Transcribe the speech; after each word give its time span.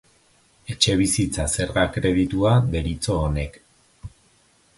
Etxebizitza 0.75 1.45
Zerga 1.57 1.83
Kreditua 1.99 2.55
deritzo 2.73 3.19
honek. 3.27 3.61